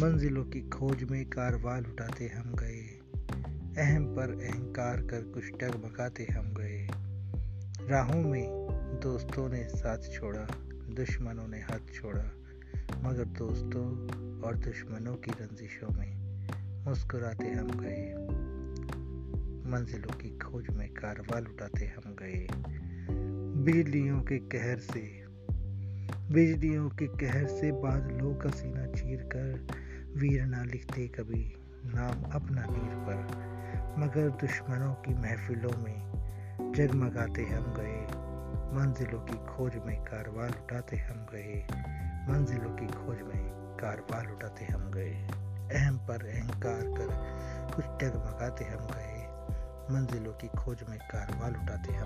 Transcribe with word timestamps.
मंजिलों 0.00 0.44
की 0.44 0.60
खोज 0.60 1.02
में 1.02 1.26
कारवाल 1.26 1.84
उठाते 1.84 2.26
हम 2.28 2.54
गए। 2.54 3.00
अहम 3.82 4.04
पर 4.04 4.30
अहंकार 4.44 5.00
कर 5.00 5.22
कुछ 5.22 5.44
डगमगाते 5.50 6.24
हम 6.24 6.54
गए। 6.54 6.88
राहों 7.88 8.22
में 8.22 8.46
दोस्तों 9.02 9.48
ने 9.48 9.68
साथ 9.68 9.98
छोड़ा, 9.98 10.46
दुश्मनों 10.94 11.48
ने 11.48 11.58
हाथ 11.58 11.94
छोड़ा, 11.94 12.32
मगर 13.02 13.24
दोस्तों 13.24 13.86
और 14.40 14.56
दुश्मनों 14.56 15.14
की 15.14 15.30
रंजिशों 15.30 15.88
में 15.88 16.16
मुस्कुराते 16.84 17.48
हम 17.48 17.68
गए। 17.68 18.14
मंजिलों 19.70 20.18
की 20.18 20.38
खोज 20.38 20.68
में 20.70 20.88
कारवाल 20.88 21.46
उठाते 21.46 21.86
हम 21.86 22.14
गए। 22.14 22.46
बिजलियों 23.64 24.20
के 24.20 24.38
कहर 24.38 24.78
से, 24.78 25.24
बिजलियों 26.32 26.88
के 26.88 27.06
कहर 27.06 27.46
से 27.46 27.72
बादलों 27.72 28.34
का 28.34 28.50
सीना 28.50 28.86
चीर 28.86 29.22
कर 29.22 29.68
वीर 30.16 30.42
ना 30.42 30.62
लिखते 30.62 31.08
कभी 31.08 31.56
नाम 31.84 32.32
अपना 32.32 32.62
नीर 32.70 32.94
पर, 32.94 33.16
मगर 33.98 34.28
दुश्मनों 34.30 34.94
की 34.94 35.14
महफिलों 35.14 35.78
में 35.78 36.72
जगमगाते 36.76 37.42
हम 37.42 37.74
गए। 37.74 38.06
मंजिलों 38.76 39.20
की 39.20 39.32
खोज 39.32 39.76
में 39.86 40.02
कारवाल 40.02 40.48
उठाते 40.48 40.96
हम 40.96 41.26
गए। 41.32 41.66
मंजिलों 42.30 42.76
की 42.76 42.86
खोज 42.86 43.18
में 43.22 43.50
कारवाल 43.80 44.26
उठाते 44.26 44.64
हम 44.64 44.90
गए। 44.90 45.28
अहम 45.78 45.98
पर 45.98 46.26
अहंकार 46.26 46.82
कर 46.82 47.08
कुछ 47.74 47.84
डगमगाते 47.84 48.64
हम 48.64 48.86
गए। 48.86 49.26
मंजिलों 49.94 50.32
की 50.32 50.48
खोज 50.48 50.84
में 50.88 50.98
कारवाल 50.98 51.52
उठाते 51.54 51.92
हम 51.92 51.99